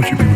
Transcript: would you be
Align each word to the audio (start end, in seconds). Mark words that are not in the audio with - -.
would 0.00 0.08
you 0.08 0.16
be 0.16 0.29